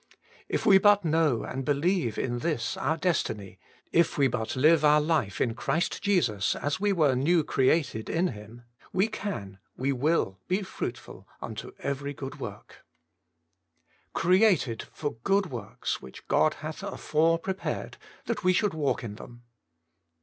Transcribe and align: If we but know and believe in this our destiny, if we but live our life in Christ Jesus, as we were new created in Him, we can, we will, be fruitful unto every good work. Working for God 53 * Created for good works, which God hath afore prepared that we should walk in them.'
If 0.49 0.65
we 0.65 0.79
but 0.79 1.05
know 1.05 1.43
and 1.43 1.63
believe 1.63 2.17
in 2.17 2.39
this 2.39 2.75
our 2.75 2.97
destiny, 2.97 3.59
if 3.91 4.17
we 4.17 4.27
but 4.27 4.55
live 4.55 4.83
our 4.83 4.99
life 4.99 5.39
in 5.39 5.53
Christ 5.53 6.01
Jesus, 6.01 6.55
as 6.55 6.79
we 6.79 6.91
were 6.91 7.13
new 7.15 7.43
created 7.43 8.09
in 8.09 8.29
Him, 8.29 8.63
we 8.91 9.07
can, 9.07 9.59
we 9.77 9.93
will, 9.93 10.39
be 10.47 10.63
fruitful 10.63 11.27
unto 11.39 11.73
every 11.77 12.15
good 12.15 12.39
work. 12.39 12.77
Working 12.79 12.79
for 12.79 14.01
God 14.01 14.31
53 14.31 14.39
* 14.39 14.39
Created 14.53 14.83
for 14.91 15.13
good 15.23 15.45
works, 15.51 16.01
which 16.01 16.27
God 16.27 16.55
hath 16.55 16.81
afore 16.81 17.37
prepared 17.37 17.97
that 18.25 18.43
we 18.43 18.53
should 18.53 18.73
walk 18.73 19.03
in 19.03 19.17
them.' 19.17 19.43